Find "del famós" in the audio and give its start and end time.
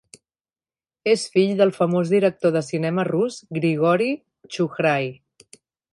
1.59-2.13